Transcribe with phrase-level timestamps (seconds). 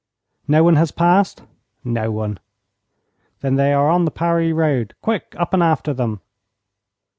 [0.47, 1.43] 'No one has passed?'
[1.83, 2.39] 'No one.'
[3.41, 4.95] 'Then they are on the Paris road.
[4.99, 5.35] Quick!
[5.37, 6.21] Up and after them!'